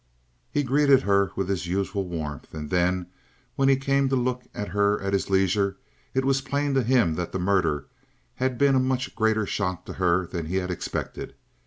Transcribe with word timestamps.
He 0.51 0.63
greeted 0.63 1.03
her 1.03 1.31
with 1.35 1.47
his 1.47 1.67
usual 1.67 2.07
warmth, 2.07 2.55
and 2.55 2.71
then, 2.71 3.05
when 3.55 3.69
he 3.69 3.75
came 3.75 4.09
to 4.09 4.15
look 4.15 4.45
at 4.51 4.69
her 4.69 4.99
at 4.99 5.13
his 5.13 5.29
leisure, 5.29 5.77
it 6.15 6.25
was 6.25 6.41
plain 6.41 6.73
to 6.73 6.81
him 6.81 7.13
that 7.13 7.31
the 7.33 7.37
murder 7.39 7.85
had 8.37 8.57
been 8.57 8.73
a 8.73 8.79
much 8.79 9.15
greater 9.15 9.45
shock 9.45 9.85
to 9.85 9.93
her 10.01 10.25
than 10.25 10.47
he 10.47 10.55
had 10.55 10.71
expected. 10.71 11.35